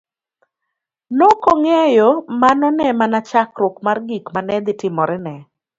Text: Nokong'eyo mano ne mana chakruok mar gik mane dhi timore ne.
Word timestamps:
Nokong'eyo 1.17 2.09
mano 2.41 2.67
ne 2.73 2.87
mana 2.99 3.19
chakruok 3.29 3.75
mar 3.85 3.97
gik 4.07 4.25
mane 4.35 4.55
dhi 4.65 4.73
timore 4.81 5.17
ne. 5.25 5.33